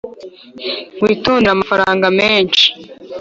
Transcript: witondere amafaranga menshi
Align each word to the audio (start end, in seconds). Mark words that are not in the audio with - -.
witondere 1.03 1.51
amafaranga 1.53 2.07
menshi 2.19 2.65